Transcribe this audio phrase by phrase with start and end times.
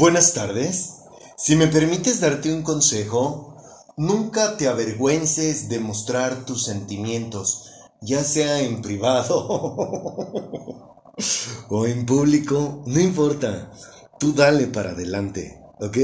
[0.00, 0.94] Buenas tardes.
[1.36, 3.54] Si me permites darte un consejo,
[3.98, 7.66] nunca te avergüences de mostrar tus sentimientos,
[8.00, 9.46] ya sea en privado
[11.68, 13.70] o en público, no importa.
[14.18, 15.98] Tú dale para adelante, ¿ok?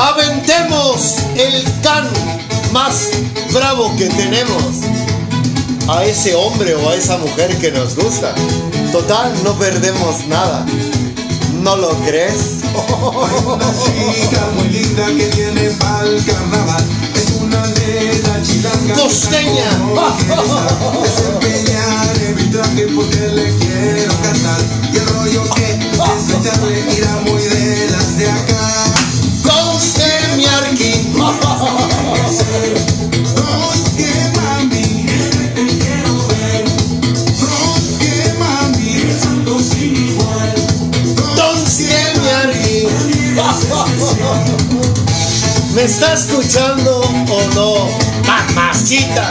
[0.00, 2.08] Aventemos el can
[2.72, 3.10] más
[3.52, 4.82] bravo que tenemos
[5.88, 8.34] a ese hombre o a esa mujer que nos gusta.
[8.92, 10.64] Total, no perdemos nada.
[11.68, 12.60] ¿No lo crees?
[12.64, 16.82] Hay una chica muy linda que tiene pa'l carnaval.
[17.14, 18.94] Es una nena chilanga.
[18.94, 19.68] Costeña.
[21.02, 24.60] Desempeñaré mi traje porque le quiero cantar.
[24.94, 28.84] Y el rollo que es echarle irá muy de las de acá.
[29.42, 31.12] Costeña aquí.
[31.18, 33.07] Rosque
[45.78, 47.88] ¿Me está escuchando o no?
[48.26, 49.30] Mamacita.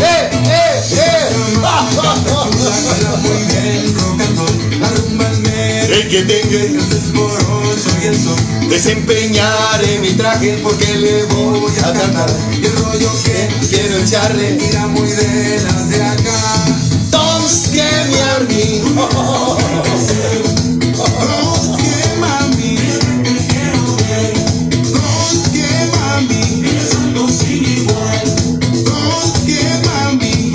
[0.00, 1.24] ¡Eh, eh, eh!
[4.16, 4.56] And roll.
[4.80, 6.00] La rumba es merengue.
[6.00, 7.63] El que tenga
[8.68, 12.30] Desempeñaré mi traje porque le voy a cantar.
[12.52, 16.64] El rollo que Quiero echarle irá muy de las de acá.
[17.10, 18.82] Don't scare me, Army.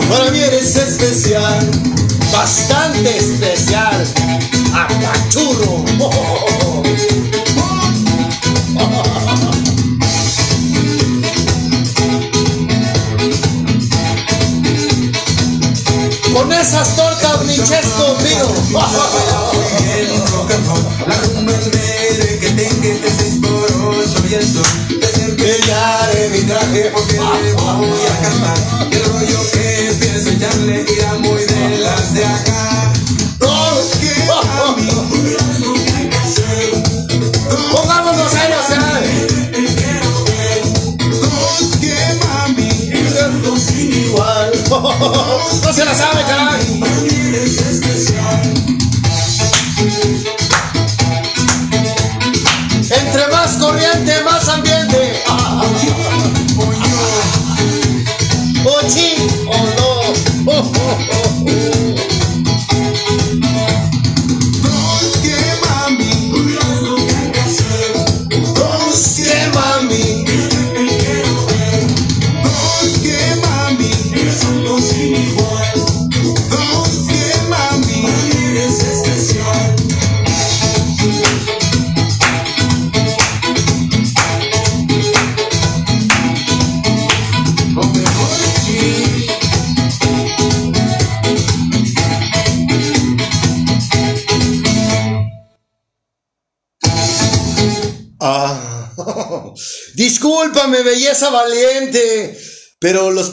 [0.10, 1.70] Para mí eres especial,
[2.32, 3.69] bastante especial.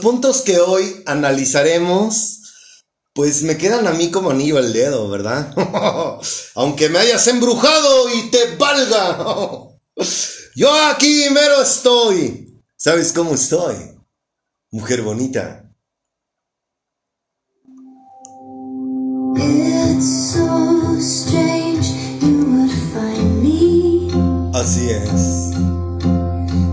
[0.07, 2.41] Puntos que hoy analizaremos,
[3.13, 5.53] pues me quedan a mí como anillo al dedo, ¿verdad?
[6.55, 9.19] Aunque me hayas embrujado y te valga.
[10.55, 12.63] Yo aquí mero estoy.
[12.77, 13.75] ¿Sabes cómo estoy?
[14.71, 15.69] Mujer bonita.
[19.37, 21.89] It's so strange
[22.23, 24.13] you would find me
[24.57, 25.47] Así es.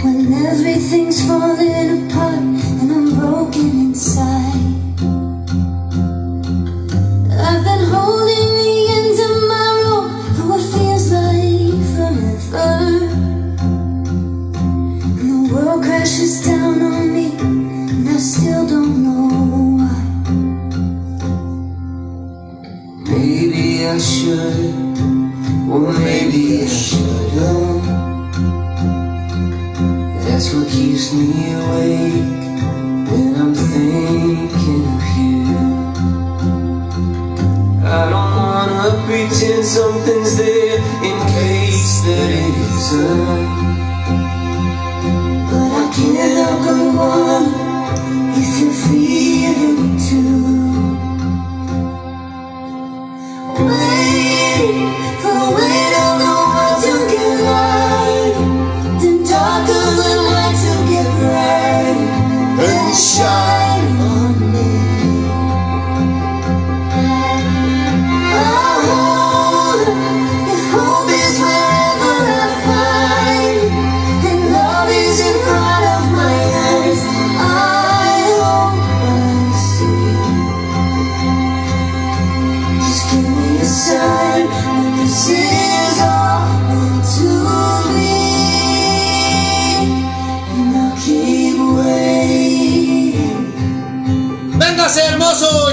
[0.03, 2.32] when everything's falling apart
[16.03, 19.27] crashes down on me, and I still don't know
[19.79, 19.99] why.
[23.09, 24.73] Maybe I should,
[25.71, 27.83] or maybe I shouldn't.
[30.25, 32.42] That's what keeps me awake
[37.95, 43.45] I don't wanna pretend something's there in case that it isn't.
[45.49, 47.51] But I can't help but wonder
[48.41, 50.62] if you're feeling it too.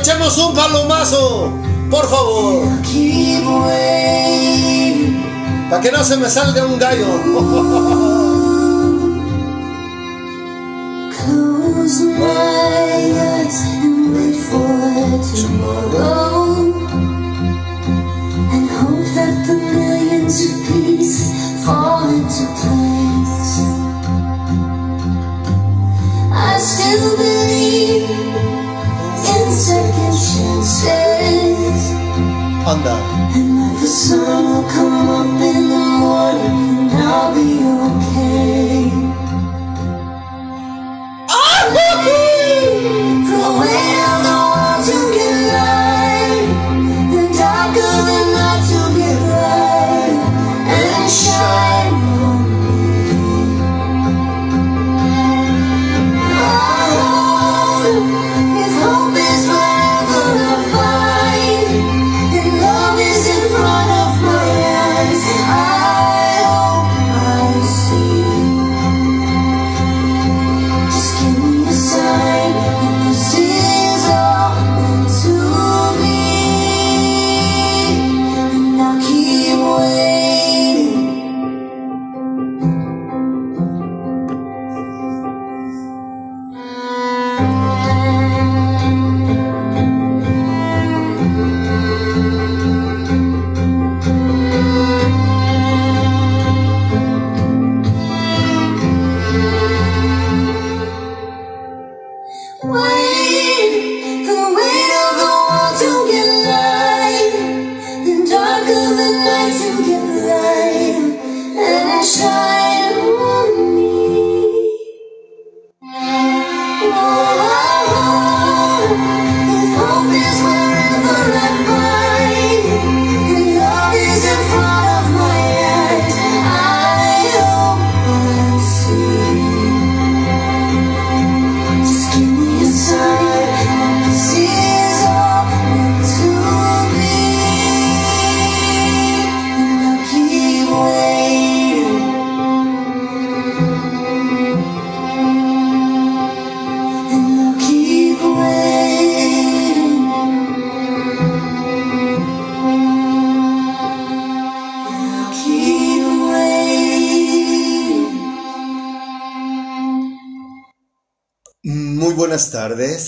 [0.00, 1.52] Echemos un palomazo,
[1.91, 2.64] por favor,
[5.69, 7.06] para que no se me salga un gallo.
[26.32, 28.50] I still believe
[29.60, 31.82] second chances.
[32.70, 32.96] Anda.
[33.36, 37.48] And that the sun will come up in the morning and I'll be
[37.86, 38.90] okay.
[43.30, 44.50] The weight of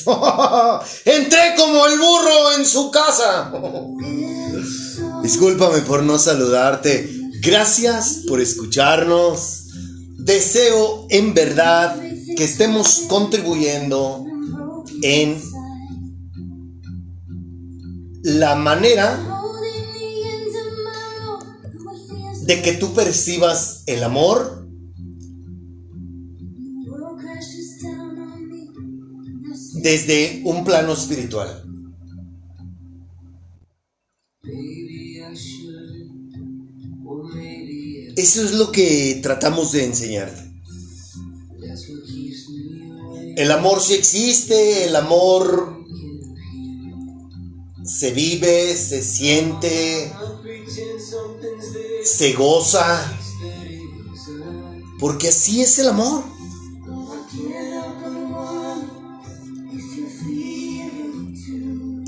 [1.04, 3.52] Entré como el burro en su casa.
[5.22, 7.08] Discúlpame por no saludarte.
[7.40, 9.66] Gracias por escucharnos.
[10.18, 11.96] Deseo en verdad
[12.36, 14.24] que estemos contribuyendo
[15.02, 15.40] en
[18.22, 19.18] la manera
[22.42, 24.61] de que tú percibas el amor
[29.82, 31.64] desde un plano espiritual.
[38.16, 40.52] Eso es lo que tratamos de enseñarte.
[43.36, 45.82] El amor sí existe, el amor
[47.84, 50.12] se vive, se siente,
[52.04, 53.18] se goza,
[55.00, 56.22] porque así es el amor.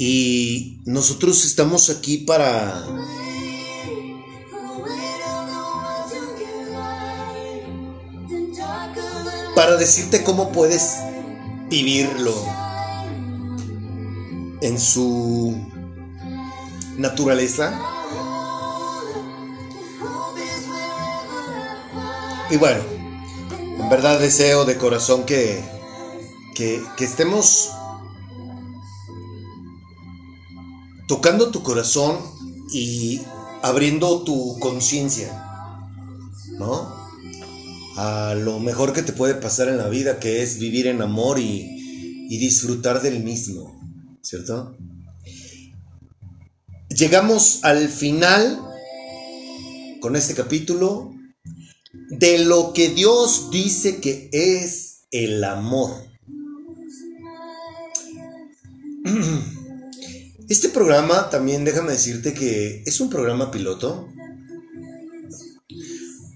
[0.07, 2.85] Y nosotros estamos aquí para
[9.55, 10.97] para decirte cómo puedes
[11.71, 12.35] vivirlo
[14.61, 15.57] en su
[16.99, 17.73] naturaleza.
[22.51, 22.83] Y bueno,
[23.79, 25.65] en verdad deseo de corazón que,
[26.55, 27.71] que, que estemos
[31.15, 32.19] tocando tu corazón
[32.73, 33.21] y
[33.63, 35.31] abriendo tu conciencia,
[36.59, 36.93] ¿no?
[37.97, 41.39] A lo mejor que te puede pasar en la vida, que es vivir en amor
[41.39, 43.81] y, y disfrutar del mismo,
[44.23, 44.77] ¿cierto?
[46.89, 48.61] Llegamos al final
[50.01, 51.15] con este capítulo
[52.11, 55.93] de lo que Dios dice que es el amor.
[60.49, 64.09] Este programa también déjame decirte que es un programa piloto.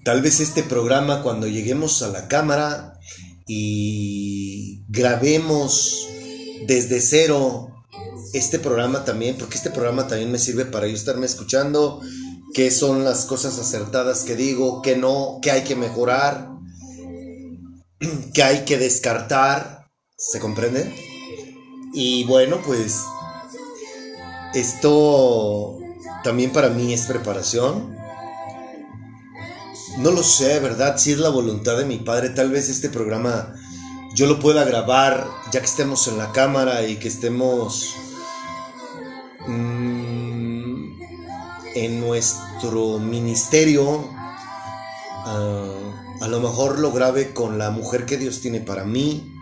[0.03, 2.99] Tal vez este programa cuando lleguemos a la cámara
[3.47, 6.07] y grabemos
[6.65, 7.67] desde cero
[8.33, 12.01] este programa también, porque este programa también me sirve para yo estarme escuchando,
[12.53, 16.49] qué son las cosas acertadas que digo, qué no, qué hay que mejorar,
[18.33, 19.87] qué hay que descartar,
[20.17, 20.95] ¿se comprende?
[21.93, 23.03] Y bueno, pues
[24.53, 25.79] esto
[26.23, 27.97] también para mí es preparación.
[29.97, 30.97] No lo sé, ¿verdad?
[30.97, 33.53] Si es la voluntad de mi padre, tal vez este programa
[34.13, 37.95] yo lo pueda grabar ya que estemos en la cámara y que estemos
[39.47, 41.01] mm,
[41.75, 44.09] en nuestro ministerio.
[45.25, 45.69] Ah,
[46.21, 49.35] a lo mejor lo grabe con la mujer que Dios tiene para mí.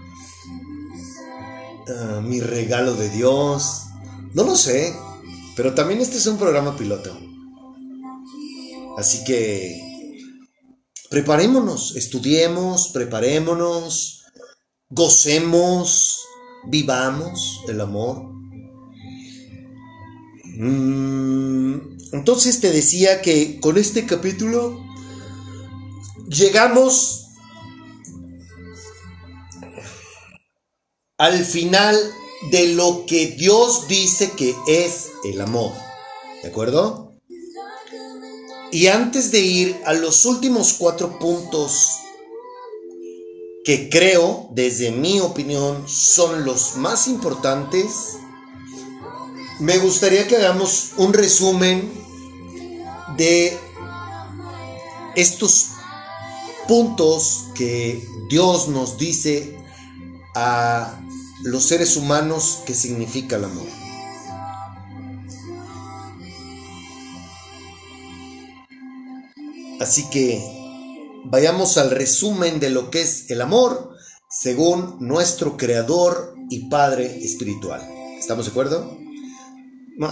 [1.88, 3.87] ah, mi regalo de Dios.
[4.34, 4.96] No lo sé.
[5.56, 7.18] Pero también este es un programa piloto.
[8.98, 9.82] Así que
[11.10, 14.24] preparémonos, estudiemos, preparémonos,
[14.90, 16.22] gocemos,
[16.68, 18.24] vivamos el amor.
[20.58, 24.80] Mm, Entonces te decía que con este capítulo
[26.30, 27.28] llegamos
[31.18, 31.98] al final
[32.52, 35.74] de lo que Dios dice que es el amor.
[36.42, 37.14] ¿De acuerdo?
[38.72, 42.00] Y antes de ir a los últimos cuatro puntos
[43.64, 48.18] que creo, desde mi opinión, son los más importantes,
[49.60, 51.92] me gustaría que hagamos un resumen
[53.18, 53.58] de
[55.16, 55.70] estos
[56.68, 59.58] puntos que Dios nos dice
[60.36, 61.02] a
[61.44, 63.68] los seres humanos que significa el amor.
[69.80, 70.42] Así que
[71.26, 73.96] vayamos al resumen de lo que es el amor
[74.30, 77.82] según nuestro creador y padre espiritual.
[78.18, 78.98] ¿Estamos de acuerdo?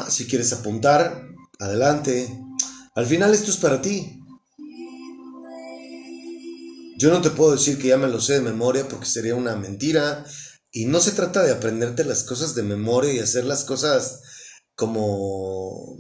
[0.10, 1.28] Si quieres apuntar,
[1.60, 2.40] adelante.
[2.96, 4.20] Al final esto es para ti.
[6.98, 9.56] Yo no te puedo decir que ya me lo sé de memoria porque sería una
[9.56, 10.26] mentira.
[10.78, 14.20] Y no se trata de aprenderte las cosas de memoria y hacer las cosas
[14.76, 15.98] como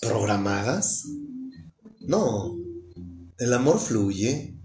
[0.00, 1.04] programadas.
[2.00, 2.58] No,
[3.38, 4.56] el amor fluye.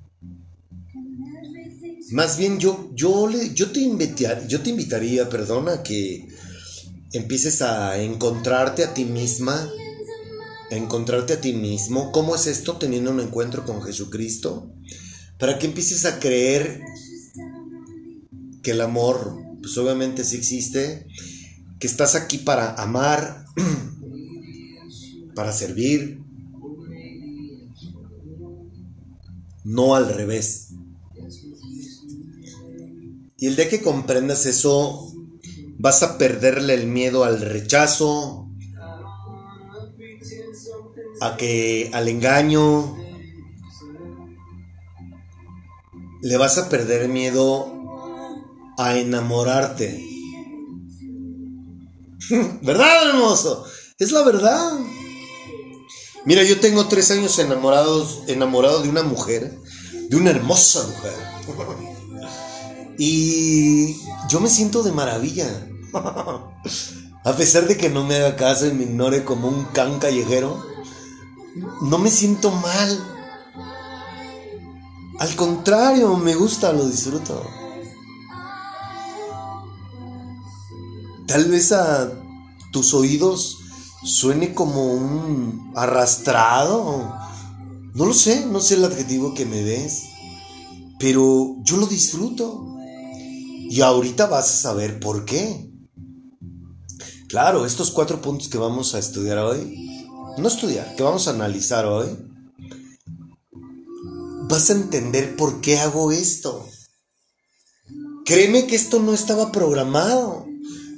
[2.09, 6.27] Más bien yo, yo, yo, te invitaría, yo te invitaría, perdón, a que
[7.13, 9.69] empieces a encontrarte a ti misma,
[10.71, 12.11] a encontrarte a ti mismo.
[12.11, 14.73] ¿Cómo es esto teniendo un encuentro con Jesucristo?
[15.37, 16.81] Para que empieces a creer
[18.61, 21.07] que el amor, pues obviamente sí existe,
[21.79, 23.45] que estás aquí para amar,
[25.35, 26.19] para servir,
[29.63, 30.69] no al revés.
[33.37, 35.13] Y el día que comprendas eso,
[35.77, 38.49] vas a perderle el miedo al rechazo,
[41.21, 42.97] a que al engaño,
[46.21, 47.78] le vas a perder miedo
[48.79, 50.07] a enamorarte.
[52.61, 53.65] ¿Verdad, hermoso?
[53.97, 54.79] Es la verdad.
[56.23, 59.57] Mira, yo tengo tres años enamorado de una mujer,
[60.09, 61.13] de una hermosa mujer.
[63.01, 63.95] Y
[64.27, 65.47] yo me siento de maravilla.
[65.93, 70.61] A pesar de que no me haga caso y me ignore como un can callejero,
[71.81, 72.99] no me siento mal.
[75.19, 77.41] Al contrario, me gusta, lo disfruto.
[81.29, 82.11] Tal vez a
[82.71, 83.59] tus oídos
[84.03, 87.13] suene como un arrastrado.
[87.93, 90.05] No lo sé, no sé el adjetivo que me des.
[90.97, 92.65] Pero yo lo disfruto.
[93.69, 95.71] Y ahorita vas a saber por qué.
[97.27, 100.01] Claro, estos cuatro puntos que vamos a estudiar hoy,
[100.39, 102.07] no estudiar, que vamos a analizar hoy,
[104.49, 106.67] vas a entender por qué hago esto.
[108.25, 110.48] Créeme que esto no estaba programado.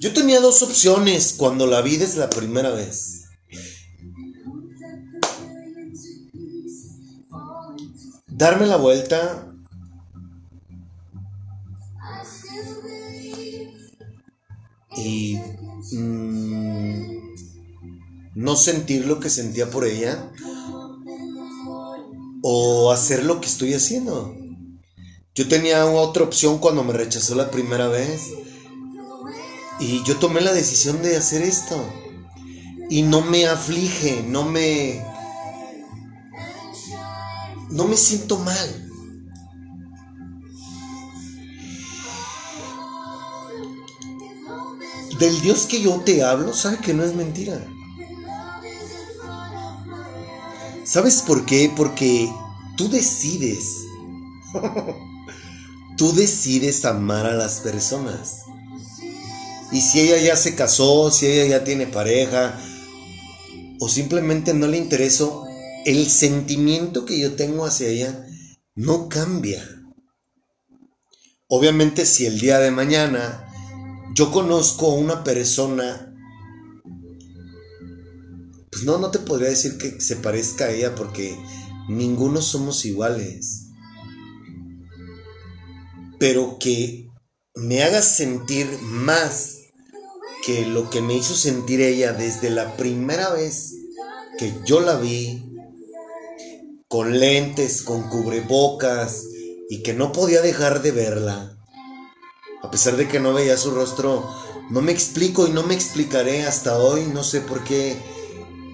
[0.02, 3.26] Yo tenía dos opciones cuando la vi desde la primera vez.
[8.26, 9.54] Darme la vuelta
[14.98, 15.38] y
[15.92, 17.18] mm,
[18.34, 20.32] no sentir lo que sentía por ella
[22.42, 24.36] o hacer lo que estoy haciendo.
[25.36, 28.20] Yo tenía otra opción cuando me rechazó la primera vez
[29.82, 31.84] y yo tomé la decisión de hacer esto
[32.90, 35.04] y no me aflige, no me
[37.72, 38.88] no me siento mal.
[45.22, 47.64] del Dios que yo te hablo, sabe que no es mentira.
[50.84, 51.72] ¿Sabes por qué?
[51.78, 52.34] Porque
[52.76, 53.86] tú decides.
[55.98, 58.46] tú decides amar a las personas.
[59.72, 62.60] Y si ella ya se casó, si ella ya tiene pareja,
[63.80, 65.46] o simplemente no le interesó,
[65.86, 68.26] el sentimiento que yo tengo hacia ella
[68.76, 69.64] no cambia.
[71.48, 73.48] Obviamente si el día de mañana
[74.14, 76.14] yo conozco a una persona,
[78.72, 81.38] pues no, no te podría decir que se parezca a ella porque
[81.88, 83.68] ninguno somos iguales.
[86.20, 87.10] Pero que
[87.56, 89.61] me haga sentir más
[90.42, 93.76] que lo que me hizo sentir ella desde la primera vez
[94.38, 95.46] que yo la vi,
[96.88, 99.26] con lentes, con cubrebocas,
[99.70, 101.58] y que no podía dejar de verla.
[102.62, 104.30] A pesar de que no veía su rostro,
[104.70, 107.96] no me explico y no me explicaré hasta hoy, no sé por qué,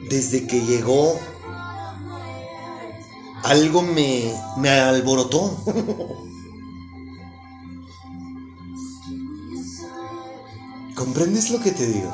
[0.10, 1.20] desde que llegó,
[3.44, 5.56] algo me, me alborotó.
[10.98, 12.12] ¿Comprendes lo que te digo?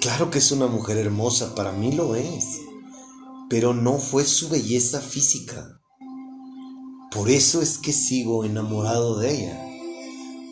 [0.00, 2.62] Claro que es una mujer hermosa, para mí lo es,
[3.50, 5.78] pero no fue su belleza física.
[7.10, 9.64] Por eso es que sigo enamorado de ella.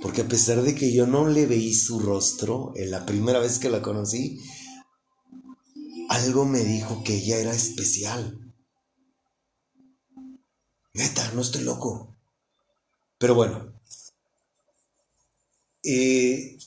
[0.03, 3.59] Porque a pesar de que yo no le veí su rostro en la primera vez
[3.59, 4.39] que la conocí,
[6.11, 8.53] algo me dijo que ella era especial.
[10.93, 12.19] Neta, no estoy loco.
[13.19, 13.76] Pero bueno,
[15.87, 16.59] eh,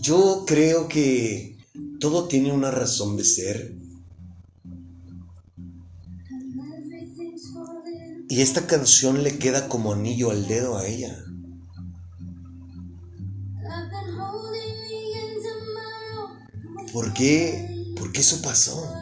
[0.00, 1.56] yo creo que
[2.00, 3.76] todo tiene una razón de ser.
[8.28, 11.16] Y esta canción le queda como anillo al dedo a ella.
[16.92, 17.92] ¿Por qué?
[17.96, 18.92] ¿Por qué eso pasó?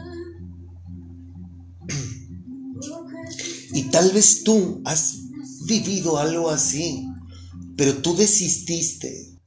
[3.73, 5.17] Y tal vez tú has
[5.65, 7.05] vivido algo así,
[7.77, 9.39] pero tú desististe.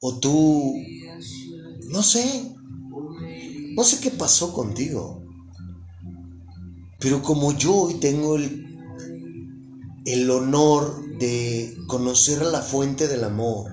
[0.00, 0.74] O tú,
[1.88, 2.54] no sé,
[3.74, 5.24] no sé qué pasó contigo.
[7.00, 8.78] Pero como yo hoy tengo el,
[10.06, 13.72] el honor de conocer a la fuente del amor,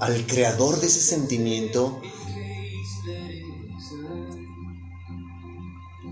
[0.00, 2.00] al creador de ese sentimiento,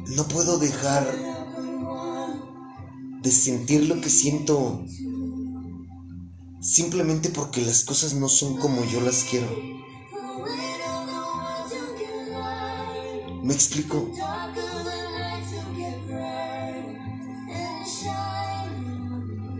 [0.09, 1.07] no puedo dejar
[3.23, 4.85] de sentir lo que siento
[6.61, 9.49] simplemente porque las cosas no son como yo las quiero.
[13.43, 14.11] ¿Me explico?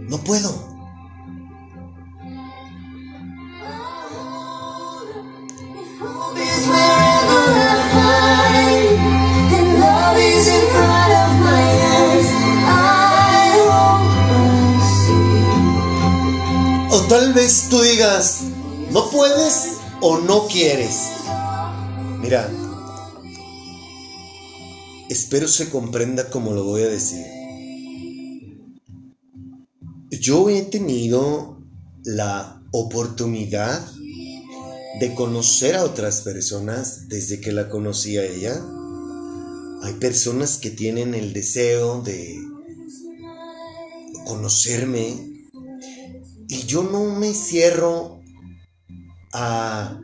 [0.09, 0.70] No puedo.
[17.11, 18.43] Tal vez tú digas,
[18.93, 21.09] no puedes o no quieres.
[22.21, 22.49] Mira,
[25.09, 27.27] espero se comprenda como lo voy a decir.
[30.13, 31.61] Yo he tenido
[32.05, 33.85] la oportunidad
[35.01, 38.65] de conocer a otras personas desde que la conocí a ella.
[39.83, 42.39] Hay personas que tienen el deseo de
[44.27, 45.30] conocerme
[46.51, 48.21] y yo no me cierro
[49.33, 50.01] a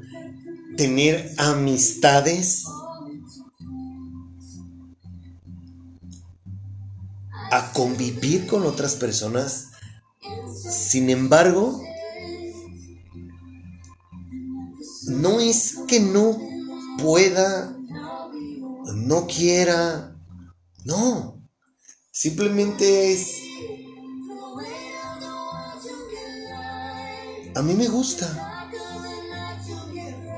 [0.76, 2.64] tener amistades,
[7.50, 9.72] a convivir con otras personas.
[10.70, 11.82] Sin embargo,
[15.08, 16.38] no es que no
[17.02, 17.76] pueda,
[18.94, 20.16] no quiera,
[20.84, 21.42] no.
[22.12, 23.45] Simplemente es...
[27.56, 28.62] A mí me gusta.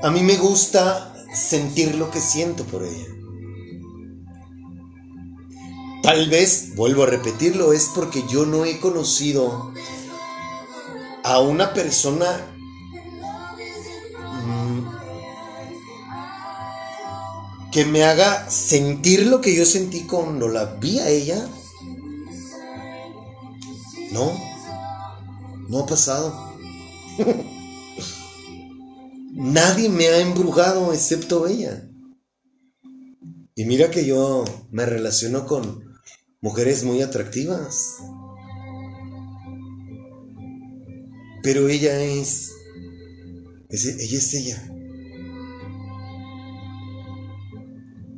[0.01, 3.07] A mí me gusta sentir lo que siento por ella.
[6.01, 9.73] Tal vez, vuelvo a repetirlo, es porque yo no he conocido
[11.25, 12.25] a una persona
[14.45, 14.79] mm,
[17.69, 21.49] que me haga sentir lo que yo sentí cuando la vi a ella.
[24.13, 24.31] No,
[25.67, 26.48] no ha pasado.
[29.33, 31.85] Nadie me ha embrujado excepto ella.
[33.55, 35.83] Y mira que yo me relaciono con
[36.41, 37.97] mujeres muy atractivas.
[41.43, 42.51] Pero ella es,
[43.69, 44.63] es- ella es ella.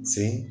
[0.04, 0.48] ¿Sí?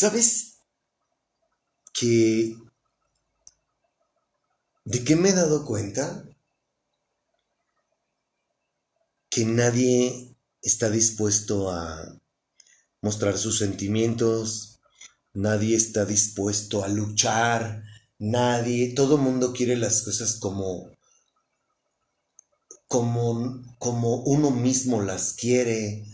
[0.00, 0.60] ¿Sabes
[1.92, 2.56] que...
[4.84, 6.24] ¿De qué me he dado cuenta?
[9.28, 12.16] Que nadie está dispuesto a
[13.00, 14.78] mostrar sus sentimientos,
[15.32, 17.82] nadie está dispuesto a luchar,
[18.20, 20.96] nadie, todo mundo quiere las cosas como,
[22.86, 26.04] como, como uno mismo las quiere,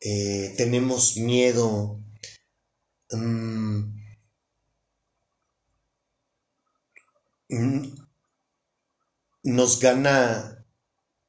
[0.00, 2.00] eh, tenemos miedo.
[3.12, 3.98] Mm.
[7.50, 7.94] Mm.
[9.44, 10.66] Nos gana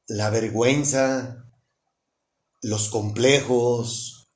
[0.06, 1.46] la vergüenza,
[2.62, 4.28] los complejos,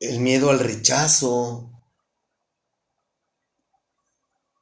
[0.00, 1.70] el miedo al rechazo.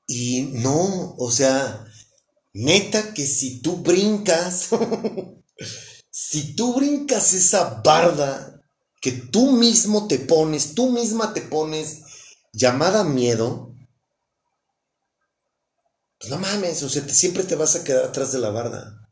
[0.06, 1.86] Y no, o sea,
[2.52, 4.68] neta que si tú brincas,
[6.16, 8.62] si tú brincas esa barda
[9.00, 12.02] que tú mismo te pones, tú misma te pones,
[12.52, 13.74] llamada miedo,
[16.20, 19.10] pues no mames, o sea, te- siempre te vas a quedar atrás de la barda.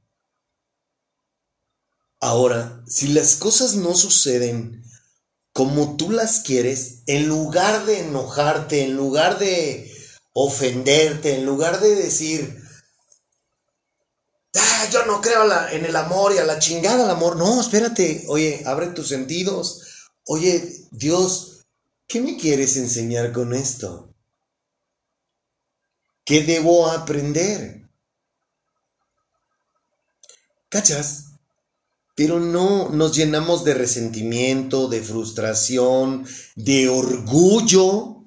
[2.21, 4.85] Ahora, si las cosas no suceden
[5.53, 9.93] como tú las quieres, en lugar de enojarte, en lugar de
[10.35, 12.62] ofenderte, en lugar de decir,
[14.55, 17.37] "Ah, yo no creo en el amor y a la chingada al amor.
[17.37, 20.11] No, espérate, oye, abre tus sentidos.
[20.27, 21.65] Oye, Dios,
[22.07, 24.15] ¿qué me quieres enseñar con esto?
[26.25, 27.89] ¿Qué debo aprender?
[30.69, 31.27] ¿Cachas?
[32.15, 38.22] Pero no nos llenamos de resentimiento, de frustración, de orgullo.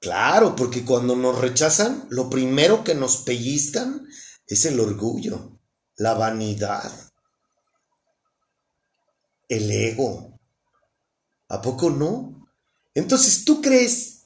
[0.00, 4.08] Claro, porque cuando nos rechazan, lo primero que nos pellizcan
[4.46, 5.60] es el orgullo,
[5.96, 6.90] la vanidad,
[9.48, 10.40] el ego.
[11.48, 12.48] ¿A poco no?
[12.94, 14.22] Entonces, ¿tú crees?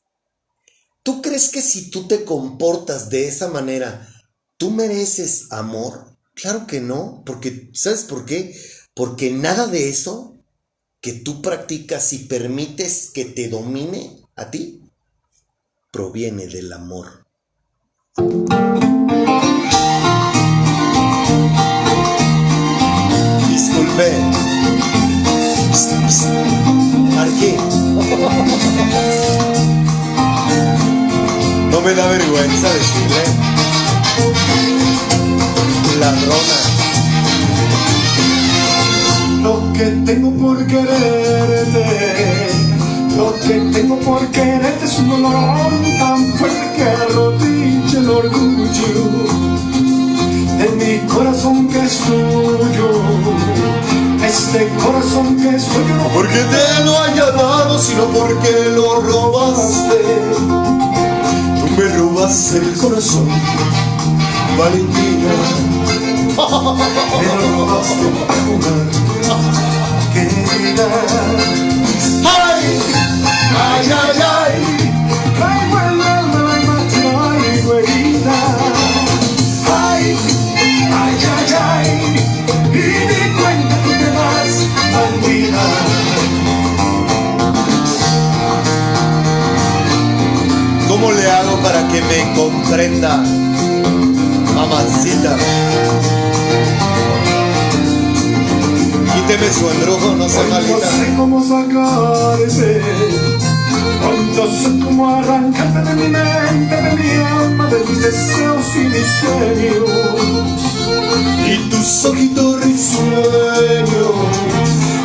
[1.03, 4.09] ¿Tú crees que si tú te comportas de esa manera,
[4.57, 6.17] tú mereces amor?
[6.35, 8.57] Claro que no, porque ¿sabes por qué?
[8.95, 10.39] Porque nada de eso
[11.01, 14.84] que tú practicas y permites que te domine a ti
[15.95, 17.07] proviene del amor.
[23.49, 24.11] Disculpe.
[27.15, 27.57] Marqué.
[31.71, 33.25] No me da vergüenza decirle.
[36.01, 36.59] Ladrona.
[39.45, 42.44] Lo que tengo por quererte,
[43.17, 48.95] lo que tengo por quererte es un dolor tan fuerte que arrodilla el orgullo
[50.59, 52.91] de mi corazón que es tuyo.
[54.27, 60.01] Este corazón que es tuyo no Porque te lo haya dado, sino porque lo robaste.
[61.61, 63.29] Tú me robaste el corazón,
[64.59, 65.33] Valentina.
[67.21, 68.87] me lo robaste para jugar,
[70.13, 71.74] querida.
[73.53, 73.81] ¡Ay!
[73.81, 74.55] ¡Ay, ay, ay!
[75.39, 78.39] Traigo el alma y me traigo herida.
[79.87, 80.17] Ay,
[81.03, 81.89] ay, ay, ay.
[82.73, 84.05] Y di cuenta tú te.
[90.89, 93.17] ¿Cómo le hago para que me comprenda,
[94.55, 95.37] mamacita?
[99.25, 100.91] Y te Queme su embrujo, no se Hoy no malita.
[100.91, 102.83] sé cómo sacarte,
[104.37, 107.11] no sé cómo arrancarte de mi mente, de mi
[107.41, 109.91] alma, de mis deseos y mis sueños.
[111.47, 114.15] Y tus ojitos risueños,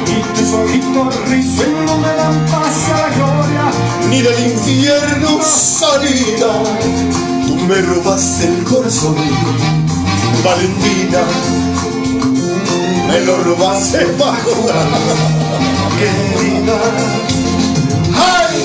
[0.07, 3.71] y tus ojitos risueños no me dan paz a la gloria.
[4.09, 6.63] Ni del infierno salida.
[7.47, 9.15] Tú me robaste el corazón,
[10.43, 11.68] Valentina.
[13.09, 14.67] Me lo robaste bajo
[15.97, 16.79] Querida,
[18.13, 18.63] ¡Ay!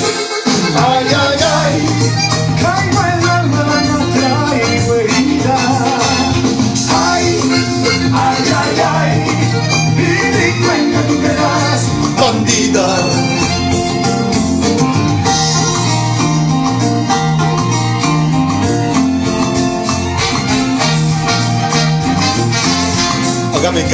[0.77, 1.54] ¡Ay, ay, ay!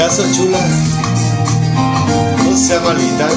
[0.00, 0.58] Caso, chula.
[2.42, 3.28] No sea malita.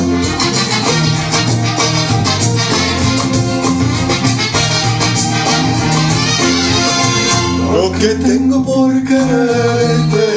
[7.73, 10.28] Lo que tengo por quererte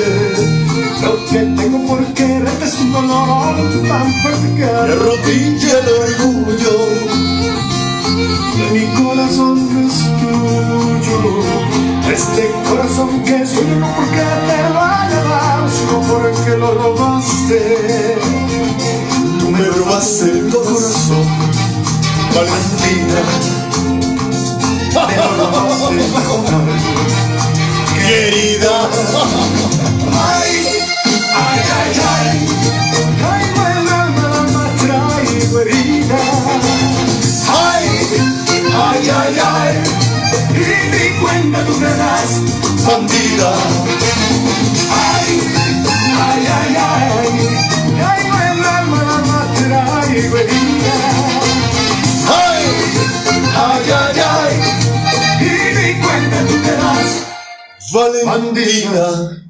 [1.03, 6.77] Lo que tengo por quererte es un dolor tan fuerte que arrodilla el orgullo.
[8.57, 11.19] de mi corazón que es tuyo.
[12.13, 15.46] Este corazón que es porque te haya dado, sino
[16.09, 18.17] porque lo robaste.
[19.39, 21.27] Tú me robaste el corazón,
[22.35, 23.21] Valentina.
[25.07, 26.05] Me robaste.
[27.95, 28.77] Querida,
[30.13, 30.53] Ay,
[31.35, 32.29] ay, ay, ay.
[33.19, 34.29] Traigo el alma,
[37.49, 37.85] ay,
[38.79, 39.75] Ay, ay, ay.
[40.55, 42.31] Y mi cuenta tú te das.
[42.87, 43.51] bandida,
[46.25, 47.29] ay, ay, ay.
[47.97, 48.35] Traigo
[48.77, 49.01] alma,
[49.65, 50.01] el alma
[50.41, 50.97] herida.
[52.41, 52.65] ay,
[53.65, 54.53] ay, ay, ay,
[55.41, 57.11] Y mi cuenta tú te das.
[57.93, 59.43] Valentina.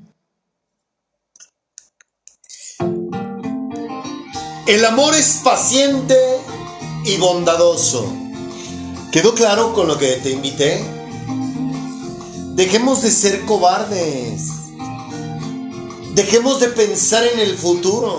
[4.66, 6.16] El amor es paciente
[7.04, 8.12] y bondadoso.
[9.12, 10.84] ¿Quedó claro con lo que te invité?
[12.54, 14.55] Dejemos de ser cobardes.
[16.16, 18.18] Dejemos de pensar en el futuro.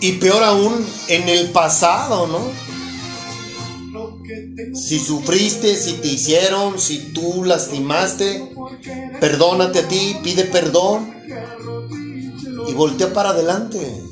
[0.00, 2.40] Y peor aún, en el pasado, ¿no?
[4.74, 8.52] Si sufriste, si te hicieron, si tú lastimaste,
[9.18, 11.14] perdónate a ti, pide perdón
[12.68, 14.02] y voltea para adelante.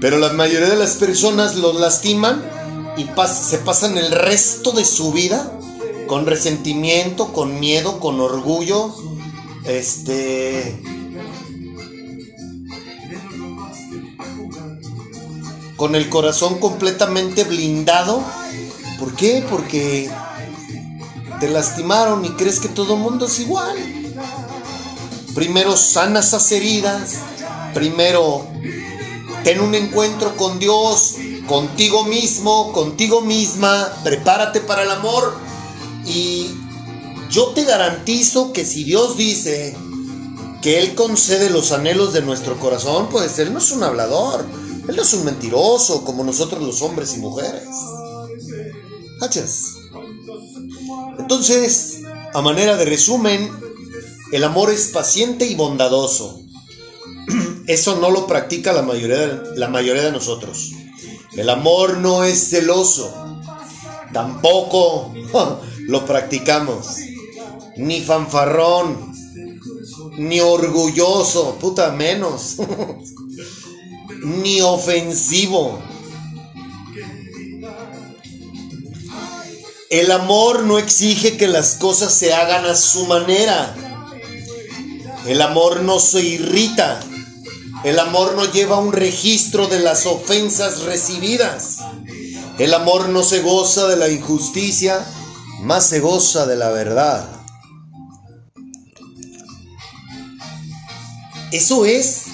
[0.00, 2.42] Pero la mayoría de las personas los lastiman
[2.96, 5.58] y pas- se pasan el resto de su vida
[6.06, 8.94] con resentimiento, con miedo, con orgullo,
[9.64, 10.80] este,
[15.76, 18.22] con el corazón completamente blindado.
[18.98, 19.44] ¿Por qué?
[19.48, 20.10] Porque
[21.40, 23.76] te lastimaron y crees que todo el mundo es igual.
[25.34, 27.16] Primero sana esas heridas,
[27.72, 28.46] primero
[29.42, 31.16] ten un encuentro con Dios,
[31.48, 35.34] contigo mismo, contigo misma, prepárate para el amor
[36.06, 36.48] y
[37.30, 39.76] yo te garantizo que si Dios dice
[40.62, 44.46] que Él concede los anhelos de nuestro corazón, pues Él no es un hablador,
[44.88, 47.68] Él no es un mentiroso como nosotros los hombres y mujeres.
[49.20, 49.74] ¿Cachas?
[51.18, 52.00] Entonces,
[52.32, 53.50] a manera de resumen,
[54.32, 56.40] el amor es paciente y bondadoso.
[57.66, 60.72] Eso no lo practica la mayoría, de, la mayoría de nosotros.
[61.32, 63.12] El amor no es celoso.
[64.12, 65.12] Tampoco
[65.86, 66.98] lo practicamos.
[67.76, 69.12] Ni fanfarrón.
[70.18, 71.56] Ni orgulloso.
[71.60, 72.56] Puta menos.
[74.24, 75.80] ni ofensivo.
[79.90, 83.76] El amor no exige que las cosas se hagan a su manera.
[85.26, 87.00] El amor no se irrita.
[87.84, 91.78] El amor no lleva un registro de las ofensas recibidas.
[92.58, 95.04] El amor no se goza de la injusticia,
[95.60, 97.28] más se goza de la verdad.
[101.52, 102.24] Eso es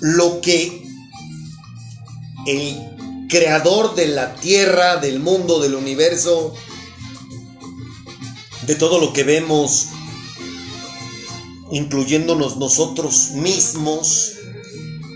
[0.00, 0.86] lo que
[2.46, 6.54] el creador de la tierra, del mundo, del universo,
[8.66, 9.88] de todo lo que vemos,
[11.70, 14.32] incluyéndonos nosotros mismos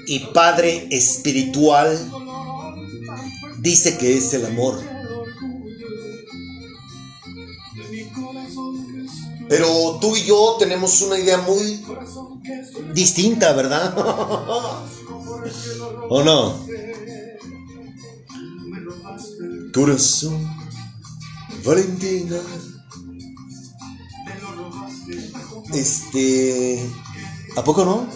[0.06, 2.10] y Padre Espiritual,
[3.58, 4.93] dice que es el amor.
[9.48, 11.84] Pero tú y yo tenemos una idea muy
[12.92, 13.94] distinta, ¿verdad?
[16.08, 16.64] ¿O no?
[19.72, 20.48] Corazón,
[21.64, 22.36] Valentina.
[25.72, 26.88] Este.
[27.56, 28.06] ¿A poco no?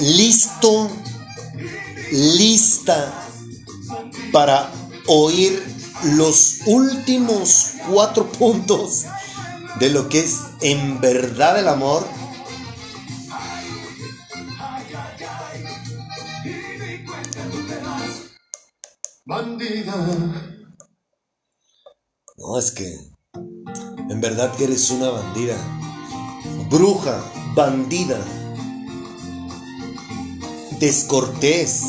[0.00, 0.90] Listo,
[2.12, 3.26] lista
[4.32, 4.70] para
[5.06, 5.62] oír
[6.14, 9.04] los últimos cuatro puntos
[9.78, 12.06] de lo que es en verdad el amor.
[19.24, 19.94] Bandida,
[22.36, 22.98] No, es que
[24.10, 25.56] en verdad que eres una bandida.
[26.68, 27.22] Bruja,
[27.54, 28.18] bandida.
[30.80, 31.82] Descortés.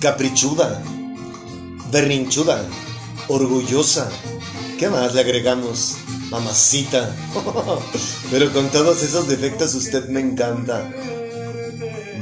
[0.00, 0.82] Caprichuda.
[1.92, 2.66] Berrinchuda.
[3.28, 4.10] Orgullosa.
[4.80, 5.98] ¿Qué más le agregamos?
[6.28, 7.14] Mamacita.
[8.32, 10.90] Pero con todos esos defectos usted me encanta.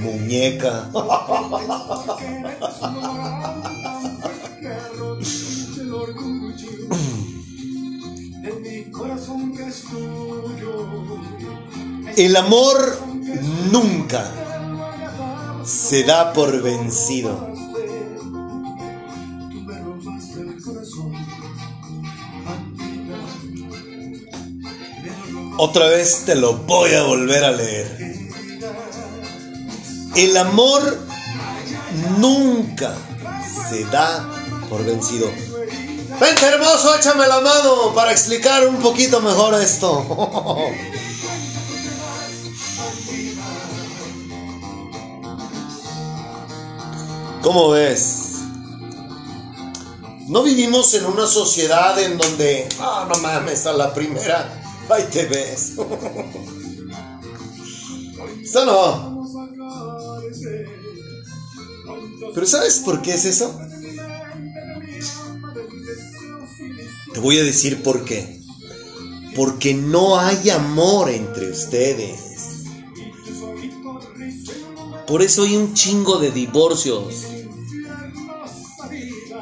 [0.02, 0.90] Muñeca.
[12.18, 13.07] el amor
[13.70, 14.30] nunca
[15.64, 17.52] se da por vencido.
[25.58, 27.98] Otra vez te lo voy a volver a leer.
[30.14, 30.98] El amor
[32.18, 32.94] nunca
[33.68, 34.28] se da
[34.68, 35.30] por vencido.
[36.20, 40.56] Vente hermoso, échame la mano para explicar un poquito mejor esto.
[47.48, 48.42] ¿Cómo ves?
[50.28, 55.24] No vivimos en una sociedad en donde, ah, no mames, a la primera, ahí te
[55.24, 55.72] ves.
[58.42, 59.26] Eso no.
[62.34, 63.58] Pero ¿sabes por qué es eso?
[67.14, 68.42] Te voy a decir por qué.
[69.34, 72.20] Porque no hay amor entre ustedes.
[75.06, 77.37] Por eso hay un chingo de divorcios.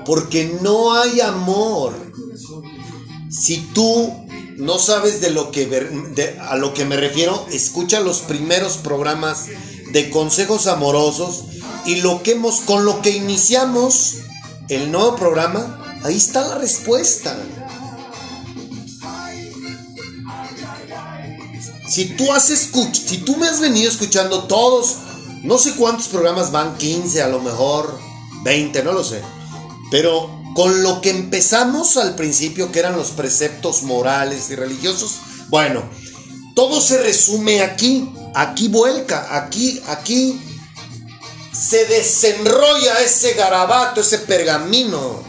[0.06, 1.92] Porque no hay amor.
[3.28, 4.12] Si tú
[4.56, 9.46] no sabes de lo que de- a lo que me refiero, escucha los primeros programas
[9.92, 11.44] de consejos amorosos
[11.84, 14.18] y lo que hemos con lo que iniciamos
[14.68, 17.36] el nuevo programa, ahí está la respuesta.
[21.88, 24.96] Si tú has escuch si tú me has venido escuchando todos,
[25.42, 27.98] no sé cuántos programas van, 15 a lo mejor,
[28.42, 29.22] 20, no lo sé.
[29.90, 35.16] Pero con lo que empezamos al principio, que eran los preceptos morales y religiosos,
[35.48, 35.82] bueno,
[36.54, 40.40] todo se resume aquí, aquí vuelca, aquí, aquí
[41.52, 45.22] se desenrolla ese garabato, ese pergamino.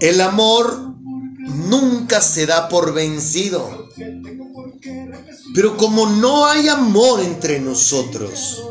[0.00, 0.94] El amor
[1.38, 3.88] nunca se da por vencido.
[5.54, 8.62] Pero como no hay amor entre nosotros,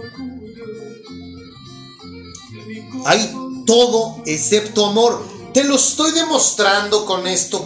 [3.06, 3.34] hay
[3.66, 5.26] todo excepto amor.
[5.54, 7.66] Te lo estoy demostrando con esto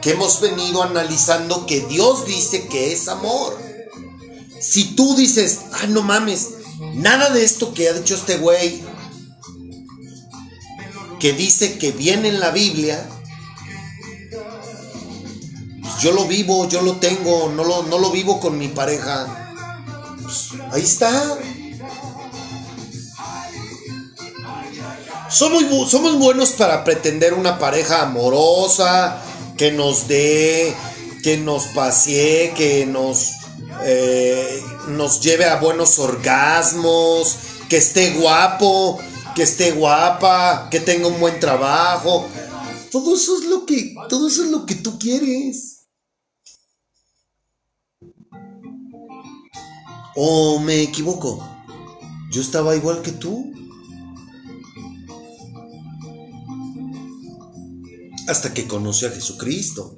[0.00, 3.58] que hemos venido analizando que Dios dice que es amor.
[4.60, 6.50] Si tú dices, ah, no mames,
[6.94, 8.82] nada de esto que ha dicho este güey,
[11.18, 13.08] que dice que viene en la Biblia,
[15.82, 19.54] pues yo lo vivo, yo lo tengo, no lo, no lo vivo con mi pareja.
[20.22, 21.38] Pues, ahí está.
[25.30, 29.20] Somos, bu- somos buenos para pretender una pareja amorosa,
[29.56, 30.74] que nos dé,
[31.22, 33.32] que nos pasee, que nos,
[33.84, 37.36] eh, nos lleve a buenos orgasmos,
[37.68, 38.98] que esté guapo,
[39.34, 42.26] que esté guapa, que tenga un buen trabajo.
[42.92, 45.86] Todo eso es lo que, todo eso es lo que tú quieres.
[50.14, 51.46] ¿O me equivoco?
[52.30, 53.52] Yo estaba igual que tú.
[58.26, 59.96] Hasta que conocí a Jesucristo.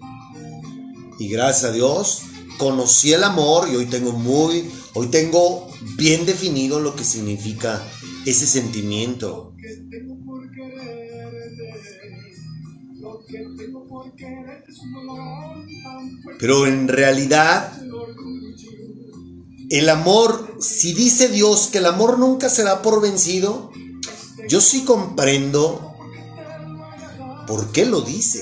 [1.19, 2.23] Y gracias a Dios
[2.59, 7.83] conocí el amor y hoy tengo muy, hoy tengo bien definido lo que significa
[8.27, 9.55] ese sentimiento.
[16.39, 17.73] Pero en realidad
[19.71, 23.71] El amor, si dice Dios que el amor nunca será por vencido,
[24.49, 25.88] yo sí comprendo
[27.49, 28.41] por qué lo dice.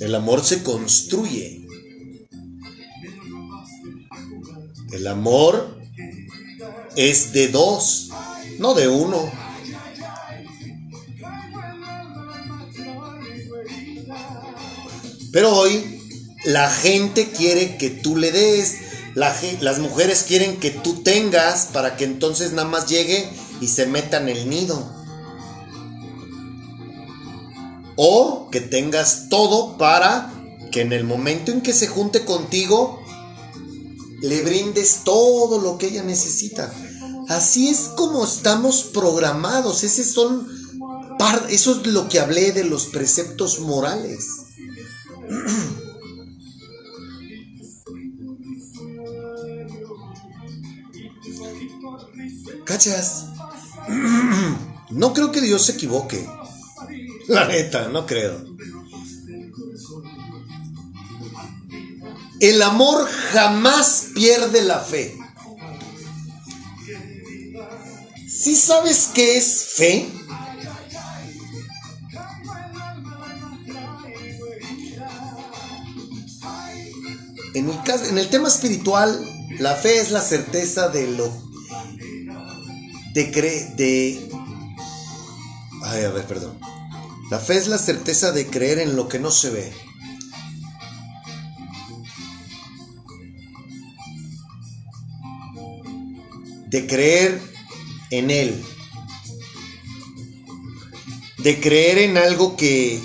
[0.00, 1.66] El amor se construye.
[4.90, 5.78] El amor
[6.96, 8.10] es de dos,
[8.58, 9.30] no de uno.
[15.32, 16.00] Pero hoy
[16.44, 18.85] la gente quiere que tú le des,
[19.16, 23.28] las mujeres quieren que tú tengas para que entonces nada más llegue
[23.62, 24.92] y se meta en el nido.
[27.96, 30.30] O que tengas todo para
[30.70, 33.00] que en el momento en que se junte contigo,
[34.20, 36.70] le brindes todo lo que ella necesita.
[37.28, 39.82] Así es como estamos programados.
[39.82, 40.46] Ese son
[41.18, 44.26] par- eso es lo que hablé de los preceptos morales.
[52.66, 53.26] ¿Cachas?
[54.90, 56.24] No creo que Dios se equivoque.
[57.26, 58.40] La neta, no creo.
[62.38, 65.16] El amor jamás pierde la fe.
[68.28, 70.08] ¿Sí sabes qué es fe?
[77.54, 79.20] En el, en el tema espiritual,
[79.58, 81.45] la fe es la certeza de lo
[83.16, 84.28] de cre de
[85.84, 86.60] ay a ver perdón.
[87.30, 89.72] La fe es la certeza de creer en lo que no se ve.
[96.66, 97.40] De creer
[98.10, 98.62] en él.
[101.38, 103.00] De creer en algo que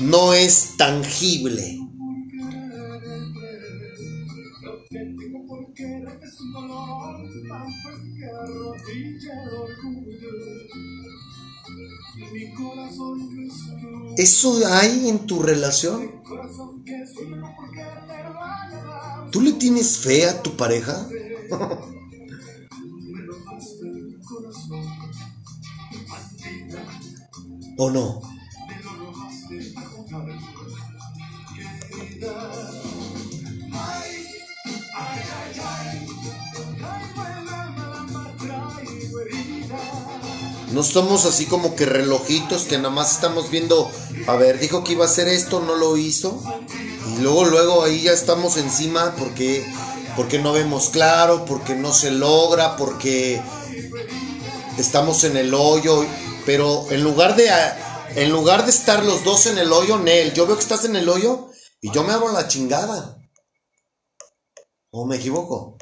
[0.00, 1.78] no es tangible
[14.16, 16.22] ¿Eso hay en tu relación?
[19.30, 21.06] ¿Tú le tienes fe a tu pareja?
[27.78, 28.25] ¿O no?
[40.76, 43.90] No somos así como que relojitos que nada más estamos viendo,
[44.26, 46.42] a ver, dijo que iba a hacer esto, no lo hizo.
[47.14, 49.66] Y luego, luego ahí ya estamos encima porque,
[50.16, 53.40] porque no vemos claro, porque no se logra, porque
[54.76, 56.04] estamos en el hoyo.
[56.44, 57.48] Pero en lugar de,
[58.14, 60.96] en lugar de estar los dos en el hoyo, Nel, yo veo que estás en
[60.96, 61.48] el hoyo
[61.80, 63.16] y yo me abro la chingada.
[64.90, 65.78] ¿O me equivoco?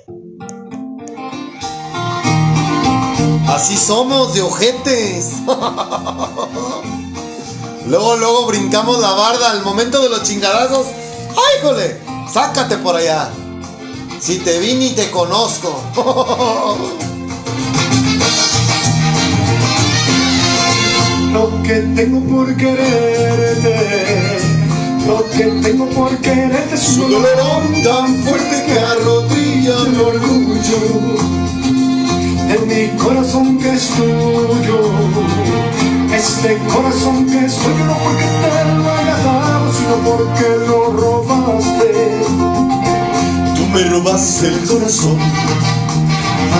[3.48, 5.32] Así somos de ojetes.
[7.86, 10.86] luego, luego brincamos la barda al momento de los chingadazos.
[11.30, 12.00] ¡Ay, jole!
[12.32, 13.30] Sácate por allá.
[14.18, 15.82] Si te vi ni te conozco.
[21.32, 24.38] Lo que tengo por quererte,
[25.04, 31.34] lo que tengo por quererte es un dolor tan fuerte que arrodilla el orgullo
[32.58, 34.80] de mi corazón que es tuyo.
[36.14, 42.20] Este corazón que es tuyo no porque te lo haya dado, sino porque lo robaste.
[43.56, 45.18] Tú me robaste el corazón,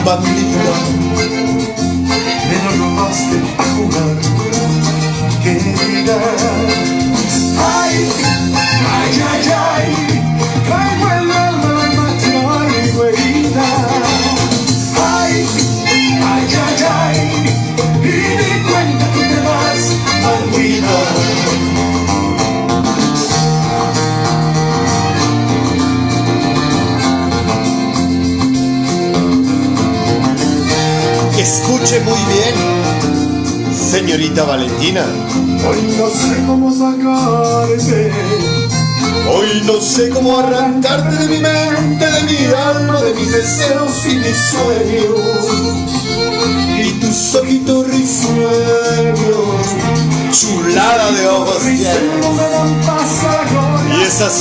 [0.04, 1.33] bandida.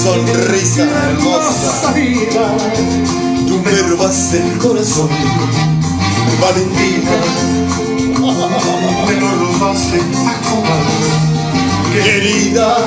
[0.03, 1.93] Sonrisa hermosa.
[3.47, 5.09] Tú me robaste el corazón,
[6.41, 7.11] Valentina.
[9.07, 10.77] Me lo robaste a.
[12.03, 12.77] Querida,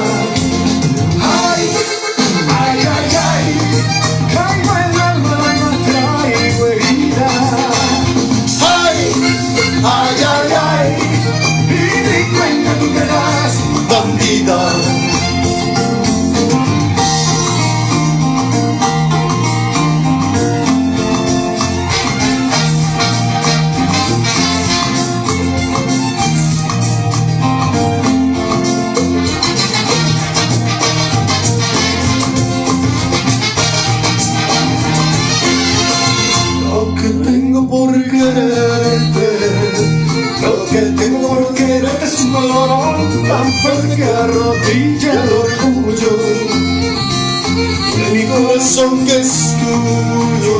[48.17, 50.57] mi corazón que es tuyo.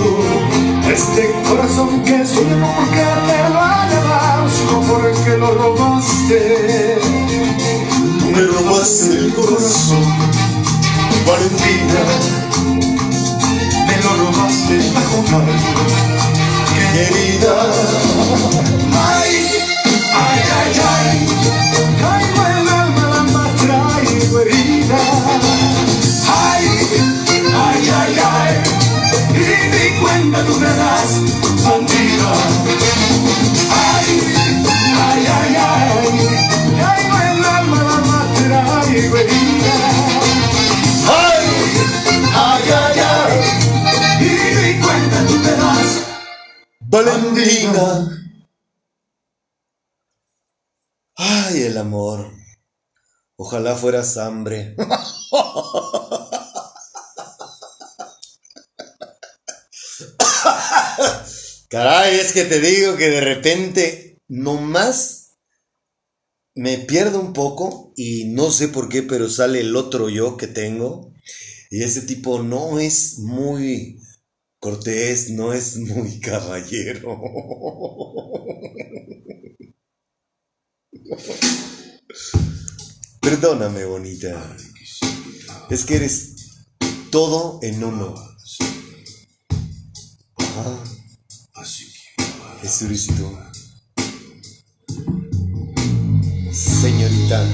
[0.93, 6.99] Este corazón que es tuyo no porque te lo haya dado, sino porque lo robaste.
[8.35, 10.05] Me robaste el corazón,
[11.27, 12.01] Valentina,
[13.87, 15.55] Me lo robaste bajo palio.
[16.93, 17.55] querida.
[18.93, 19.35] Ay,
[20.15, 21.26] ay, ay, ay.
[30.01, 31.11] Cuenta tú te das,
[31.65, 32.33] bandida.
[33.71, 34.21] Ay,
[35.07, 36.09] ay, ay, ay.
[36.77, 39.77] Traigo el alma, la alma traigo herida.
[41.09, 41.47] ¡Ay!
[42.35, 43.35] ¡Ay, ay, ay!
[44.21, 44.23] Y
[44.57, 45.89] ni cuenta tú te das.
[46.81, 47.87] Valentina.
[51.17, 52.31] Ay, el amor.
[53.37, 54.77] Ojalá fueras hambre.
[61.77, 65.37] Caray, es que te digo que de repente nomás
[66.55, 70.47] me pierdo un poco y no sé por qué, pero sale el otro yo que
[70.47, 71.13] tengo.
[71.71, 74.01] Y ese tipo no es muy
[74.59, 77.21] cortés, no es muy caballero.
[83.21, 84.57] Perdóname, bonita.
[85.69, 86.37] Es que eres
[87.11, 88.15] todo en uno.
[90.39, 90.96] Ah,
[92.63, 93.39] Jesucristo.
[96.53, 97.45] Señorita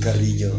[0.00, 0.52] Carrillo.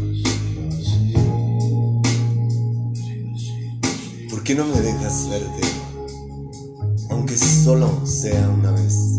[4.30, 5.68] ¿Por qué no me dejas verte?
[7.10, 9.16] Aunque solo sea una vez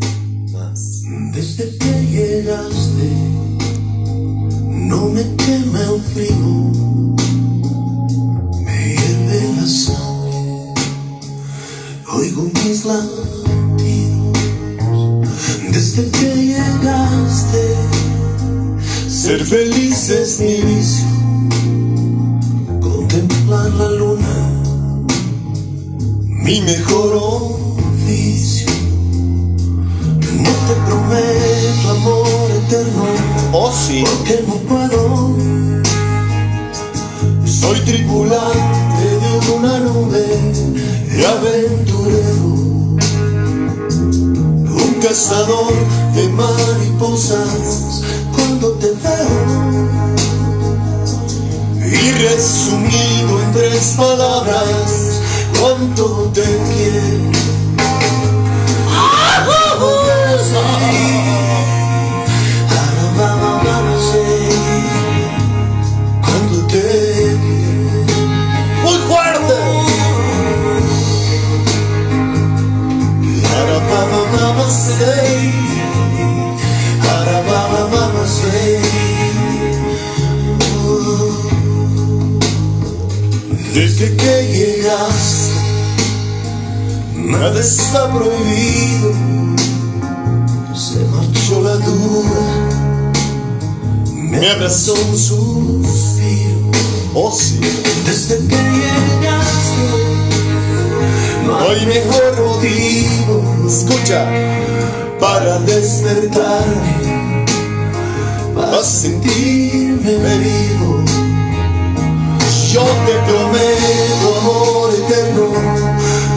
[112.78, 115.45] Yo te prometo amor eterno,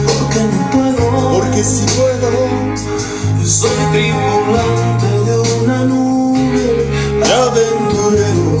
[0.07, 2.31] porque no puedo, Porque si puedo,
[3.45, 6.89] soy tripulante de una nube
[7.21, 8.59] aventurero,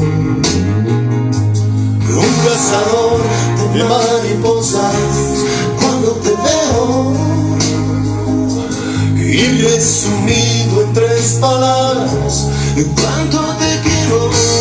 [2.19, 3.19] un cazador
[3.73, 4.95] de mariposas
[5.79, 7.15] cuando te veo.
[9.17, 12.47] Y resumido en tres palabras,
[12.95, 14.60] cuánto te quiero.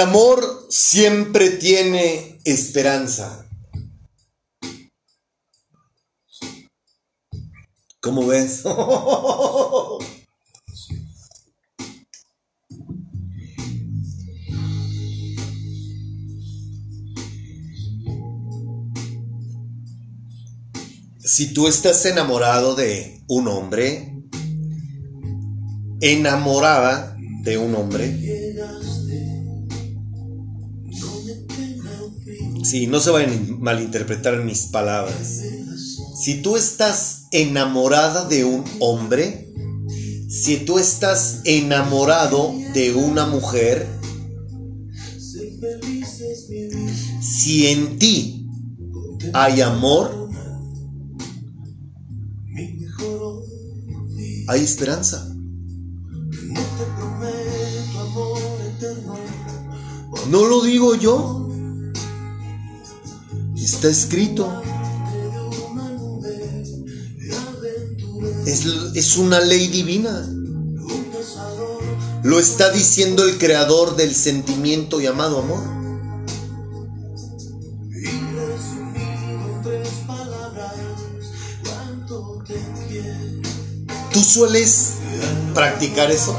[0.00, 3.46] El amor siempre tiene esperanza.
[8.00, 8.62] ¿Cómo ves?
[21.22, 24.14] si tú estás enamorado de un hombre,
[26.00, 28.16] enamorada de un hombre,
[32.64, 35.42] sí, no se vayan a malinterpretar mis palabras.
[36.22, 39.52] Si tú estás enamorada de un hombre,
[40.28, 43.86] si tú estás enamorado de una mujer,
[47.20, 48.48] si en ti
[49.32, 50.28] hay amor,
[54.48, 55.26] hay esperanza.
[60.28, 61.49] No lo digo yo.
[63.62, 64.62] Está escrito.
[68.46, 70.28] Es, es una ley divina.
[72.22, 75.80] Lo está diciendo el creador del sentimiento llamado amor.
[84.12, 84.94] ¿Tú sueles
[85.54, 86.36] practicar eso?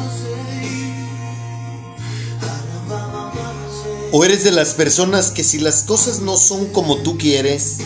[4.14, 7.78] ¿O eres de las personas que si las cosas no son como tú quieres,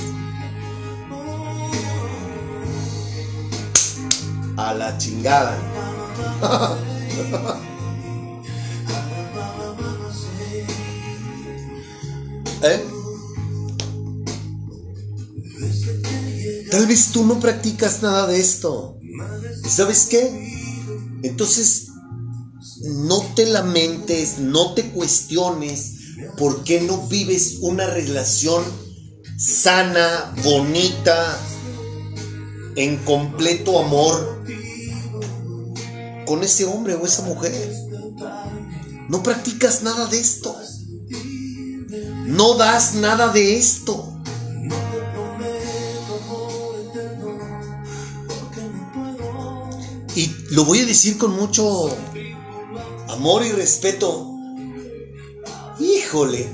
[4.57, 5.55] a la chingada?
[12.63, 12.84] ¿Eh?
[16.71, 18.97] Tal vez tú no practicas nada de esto.
[19.63, 20.82] ¿Y sabes qué?
[21.21, 21.89] Entonces,
[22.82, 25.95] no te lamentes, no te cuestiones
[26.38, 28.63] por qué no vives una relación
[29.38, 31.39] sana, bonita,
[32.76, 34.43] en completo amor
[36.26, 37.72] con ese hombre o esa mujer.
[39.07, 40.55] No practicas nada de esto.
[42.26, 44.11] No das nada de esto.
[50.16, 51.95] Y lo voy a decir con mucho
[53.09, 54.34] amor y respeto.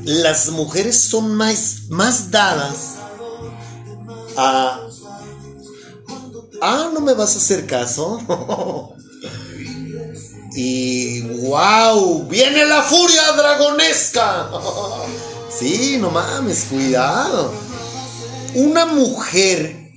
[0.05, 2.95] Las mujeres son más, más dadas
[4.35, 4.87] a...
[6.63, 8.19] Ah, no me vas a hacer caso.
[10.55, 14.49] y wow, viene la furia dragonesca.
[15.59, 17.53] sí, no mames, cuidado.
[18.55, 19.91] Una mujer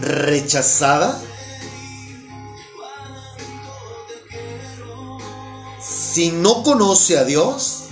[0.00, 1.20] rechazada
[6.12, 7.84] si no conoce a Dios,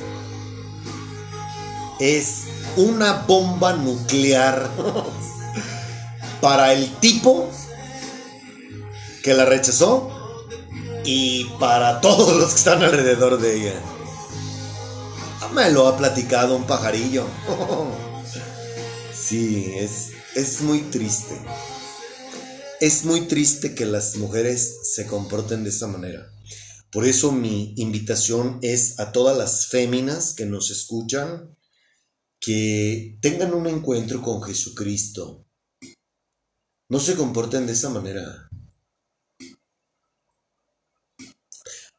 [2.01, 2.45] es
[2.77, 4.71] una bomba nuclear
[6.41, 7.51] para el tipo
[9.23, 10.11] que la rechazó
[11.05, 13.81] y para todos los que están alrededor de ella.
[15.55, 17.27] Me lo ha platicado un pajarillo.
[19.15, 21.37] Sí, es, es muy triste.
[22.81, 26.31] Es muy triste que las mujeres se comporten de esa manera.
[26.91, 31.57] Por eso mi invitación es a todas las féminas que nos escuchan
[32.41, 35.47] que tengan un encuentro con Jesucristo.
[36.89, 38.51] No se comporten de esa manera.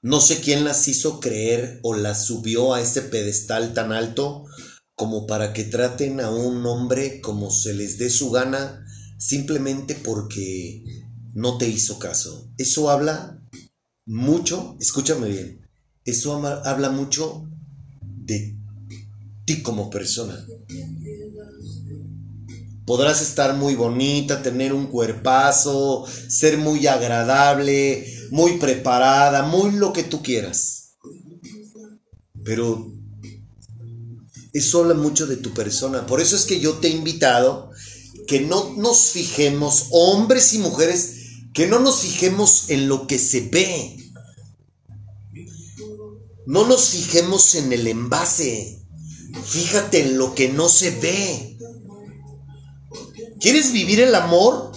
[0.01, 4.45] No sé quién las hizo creer o las subió a ese pedestal tan alto
[4.95, 8.85] como para que traten a un hombre como se les dé su gana
[9.19, 10.83] simplemente porque
[11.33, 12.51] no te hizo caso.
[12.57, 13.39] Eso habla
[14.05, 15.69] mucho, escúchame bien,
[16.03, 16.35] eso
[16.65, 17.47] habla mucho
[18.01, 18.60] de
[19.57, 20.45] como persona.
[22.85, 30.03] Podrás estar muy bonita, tener un cuerpazo, ser muy agradable, muy preparada, muy lo que
[30.03, 30.95] tú quieras.
[32.43, 32.91] Pero
[34.53, 36.05] eso habla mucho de tu persona.
[36.05, 37.71] Por eso es que yo te he invitado
[38.27, 41.15] que no nos fijemos, hombres y mujeres,
[41.53, 43.97] que no nos fijemos en lo que se ve.
[46.45, 48.80] No nos fijemos en el envase.
[49.43, 51.57] Fíjate en lo que no se ve.
[53.39, 54.71] ¿Quieres vivir el amor?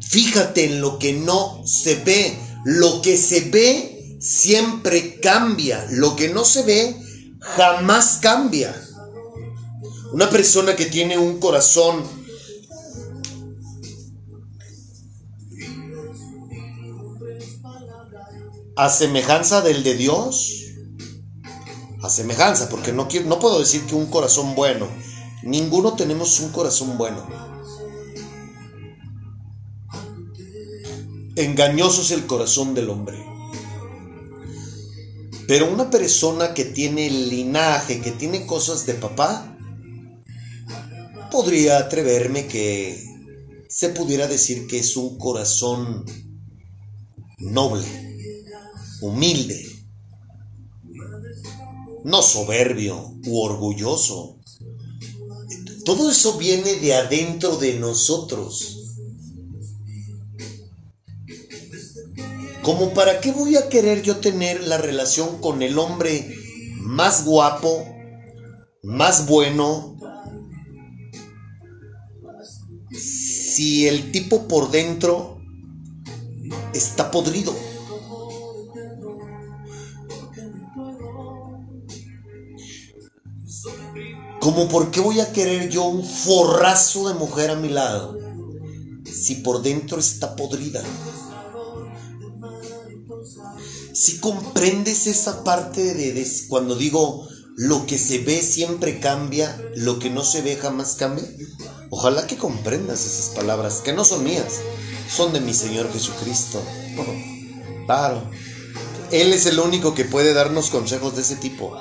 [0.00, 2.38] Fíjate en lo que no se ve.
[2.64, 5.86] Lo que se ve siempre cambia.
[5.90, 6.96] Lo que no se ve
[7.40, 8.74] jamás cambia.
[10.12, 12.02] Una persona que tiene un corazón
[18.78, 20.57] a semejanza del de Dios,
[22.02, 24.88] a semejanza, porque no, quiero, no puedo decir que un corazón bueno.
[25.42, 27.26] Ninguno tenemos un corazón bueno.
[31.36, 33.24] Engañoso es el corazón del hombre.
[35.46, 39.56] Pero una persona que tiene linaje, que tiene cosas de papá,
[41.30, 43.02] podría atreverme que
[43.68, 46.04] se pudiera decir que es un corazón
[47.38, 47.86] noble,
[49.00, 49.67] humilde,
[52.08, 54.38] no soberbio u orgulloso.
[55.84, 58.96] Todo eso viene de adentro de nosotros.
[62.62, 66.34] Como para qué voy a querer yo tener la relación con el hombre
[66.80, 67.86] más guapo,
[68.82, 69.96] más bueno,
[72.90, 75.42] si el tipo por dentro
[76.72, 77.54] está podrido.
[84.40, 88.18] Como por qué voy a querer yo un forrazo de mujer a mi lado
[89.04, 90.82] si por dentro está podrida.
[93.92, 97.26] Si comprendes esa parte de, de cuando digo
[97.56, 101.26] lo que se ve siempre cambia, lo que no se ve jamás cambia.
[101.90, 104.60] Ojalá que comprendas esas palabras, que no son mías,
[105.10, 106.62] son de mi Señor Jesucristo.
[107.86, 108.22] Claro,
[109.10, 111.74] Él es el único que puede darnos consejos de ese tipo.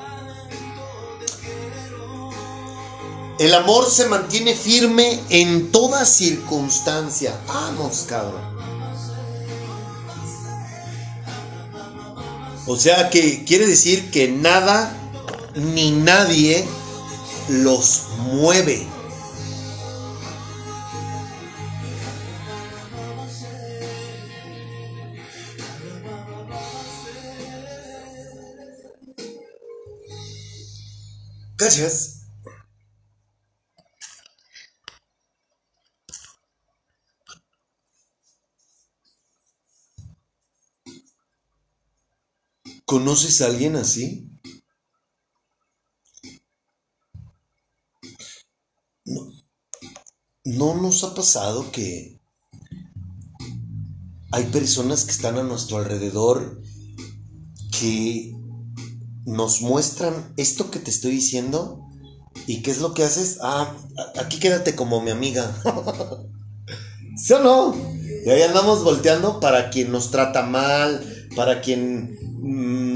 [3.39, 7.39] El amor se mantiene firme en toda circunstancia.
[7.47, 8.41] Vamos, cabrón.
[12.65, 14.91] O sea que quiere decir que nada
[15.53, 16.65] ni nadie
[17.47, 18.87] los mueve.
[31.55, 32.16] ¿Cachas?
[42.87, 44.31] ¿Conoces a alguien así?
[49.03, 49.29] No,
[50.45, 52.21] ¿No nos ha pasado que
[54.31, 56.61] hay personas que están a nuestro alrededor
[57.77, 58.33] que
[59.25, 61.85] nos muestran esto que te estoy diciendo?
[62.45, 63.39] ¿Y qué es lo que haces?
[63.41, 63.75] Ah,
[64.17, 65.53] aquí quédate como mi amiga.
[67.17, 67.75] ¿Sí o no?
[68.25, 72.16] Y ahí andamos volteando para quien nos trata mal, para quien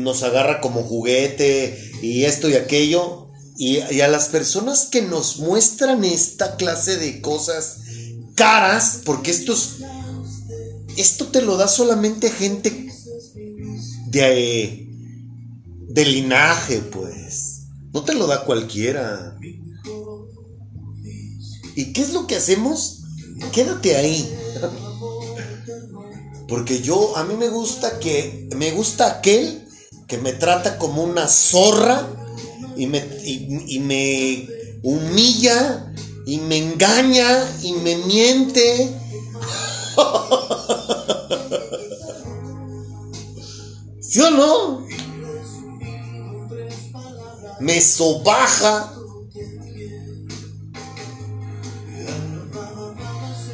[0.01, 3.27] nos agarra como juguete y esto y aquello.
[3.57, 7.77] Y, a las personas que nos muestran esta clase de cosas
[8.35, 9.77] caras, porque esto es-
[10.97, 12.91] esto te lo da solamente gente
[14.07, 14.87] de,
[15.87, 17.63] de linaje, pues.
[17.93, 19.37] No te lo da cualquiera.
[21.75, 23.03] ¿Y qué es lo que hacemos?
[23.51, 24.29] Quédate ahí.
[26.47, 29.67] Porque yo, a mí me gusta que, me gusta aquel
[30.11, 32.05] que me trata como una zorra
[32.75, 34.45] y me, y, y me
[34.83, 35.93] humilla
[36.25, 38.93] y me engaña y me miente.
[44.01, 44.85] ¿Sí o no?
[47.61, 48.93] Me sobaja.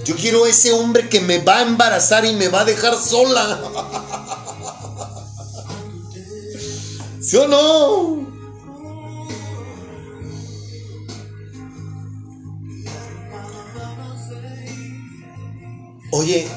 [0.06, 4.16] Yo quiero ese hombre que me va a embarazar y me va a dejar sola.
[7.28, 8.26] ¿Sí o no?
[16.12, 16.48] Oye,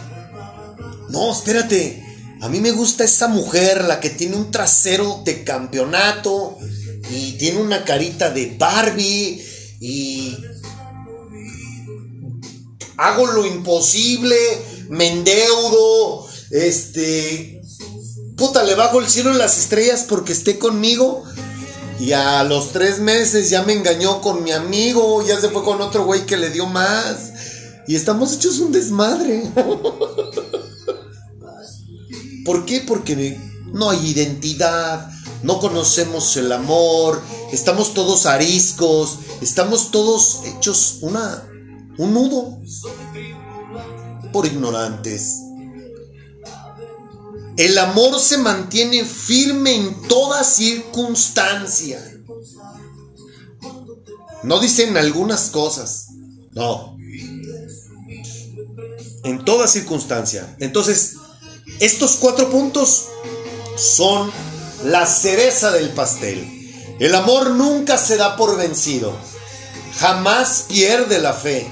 [1.08, 2.04] no, espérate.
[2.40, 6.56] A mí me gusta esa mujer, la que tiene un trasero de campeonato
[7.10, 9.44] y tiene una carita de Barbie
[9.80, 10.36] y
[12.96, 14.36] hago lo imposible,
[14.88, 17.59] me endeudo, este,
[18.40, 21.22] puta, le bajo el cielo y las estrellas porque esté conmigo.
[22.00, 25.82] Y a los tres meses ya me engañó con mi amigo, ya se fue con
[25.82, 27.32] otro güey que le dio más.
[27.86, 29.42] Y estamos hechos un desmadre.
[32.46, 32.80] ¿Por qué?
[32.80, 33.38] Porque
[33.74, 35.10] no hay identidad,
[35.42, 37.20] no conocemos el amor,
[37.52, 41.46] estamos todos ariscos, estamos todos hechos una,
[41.98, 42.58] un nudo
[44.32, 45.49] por ignorantes.
[47.60, 52.02] El amor se mantiene firme en toda circunstancia.
[54.42, 56.06] No dicen algunas cosas,
[56.52, 56.96] no.
[59.24, 60.56] En toda circunstancia.
[60.58, 61.16] Entonces,
[61.80, 63.08] estos cuatro puntos
[63.76, 64.32] son
[64.84, 66.96] la cereza del pastel.
[66.98, 69.12] El amor nunca se da por vencido.
[69.98, 71.70] Jamás pierde la fe.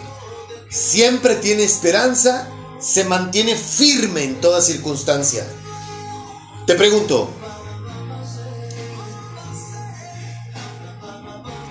[0.68, 2.46] Siempre tiene esperanza.
[2.78, 5.46] Se mantiene firme en toda circunstancia.
[6.68, 7.30] Te pregunto,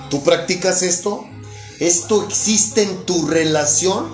[0.09, 1.23] ¿tú practicas esto?
[1.79, 4.11] ¿Esto existe en tu relación?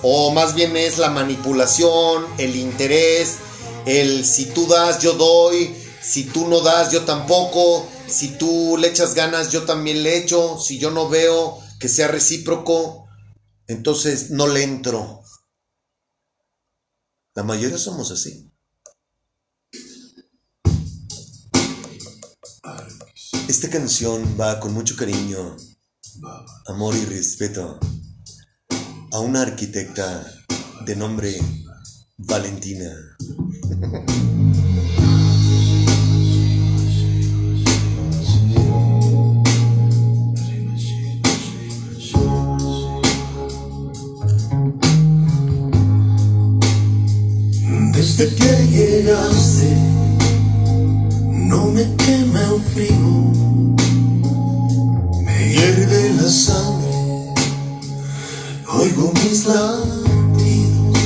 [0.00, 3.34] ¿O más bien es la manipulación, el interés,
[3.84, 8.88] el si tú das, yo doy, si tú no das, yo tampoco, si tú le
[8.88, 13.06] echas ganas, yo también le echo, si yo no veo que sea recíproco,
[13.66, 15.17] entonces no le entro.
[17.38, 18.50] La mayoría somos así.
[23.46, 25.56] Esta canción va con mucho cariño,
[26.66, 27.78] amor y respeto
[29.12, 30.28] a una arquitecta
[30.84, 31.38] de nombre
[32.16, 32.90] Valentina.
[48.18, 49.76] Desde que llegaste,
[51.30, 53.32] no me quema el frío,
[55.22, 57.32] me hierve la sangre,
[58.72, 60.98] oigo mis latidos.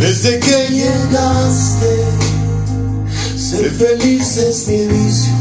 [0.00, 1.92] Desde que llegaste,
[3.36, 5.34] ser feliz es mi vicio,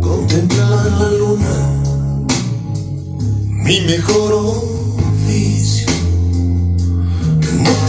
[0.00, 1.82] contemplar la luna,
[3.64, 5.77] mi mejor oficio.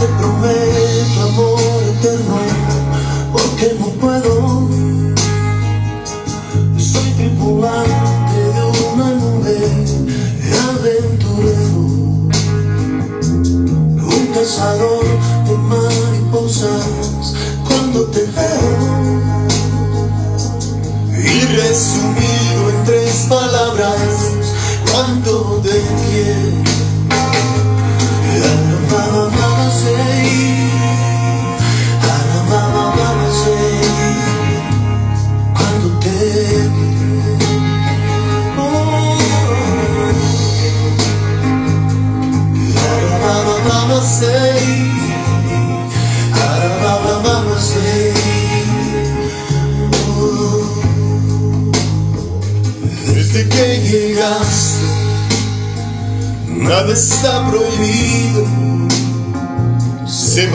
[0.00, 2.38] Te prometo amor eterno,
[3.34, 4.34] porque no puedo.
[6.78, 8.62] Soy tripulante de
[8.94, 9.58] una nube,
[10.70, 11.82] aventurero,
[14.16, 15.04] un cazador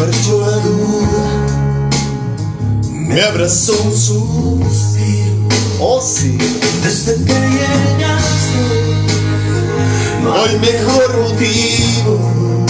[0.06, 1.24] marchó la duda,
[2.92, 5.36] me abrazó un suspiro.
[5.80, 6.38] Oh sí,
[6.84, 8.62] Desde que llegaste,
[10.24, 12.66] no hay mejor motivo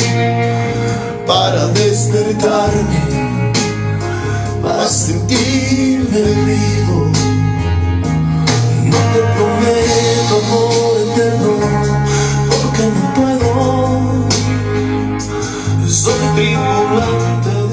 [1.28, 3.52] para despertarme,
[4.64, 7.12] para sentirme vivo.
[8.84, 11.52] No te prometo amor eterno,
[12.50, 14.15] porque no puedo.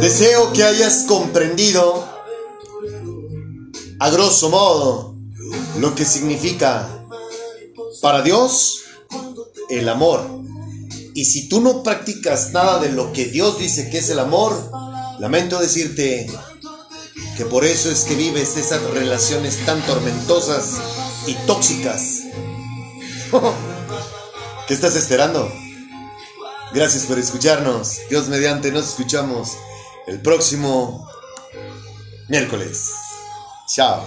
[0.01, 2.09] Deseo que hayas comprendido
[3.99, 5.17] a grosso modo
[5.81, 6.89] lo que significa
[8.01, 8.83] para Dios
[9.71, 10.25] el amor.
[11.15, 14.71] Y si tú no practicas nada de lo que Dios dice que es el amor,
[15.19, 16.31] lamento decirte
[17.37, 20.77] que por eso es que vives esas relaciones tan tormentosas
[21.27, 22.21] y tóxicas.
[24.69, 25.62] ¿Qué estás esperando?
[26.75, 27.99] Gracias por escucharnos.
[28.09, 29.59] Dios mediante nos escuchamos
[30.07, 31.07] el próximo
[32.29, 32.91] miércoles.
[33.69, 34.03] Chao.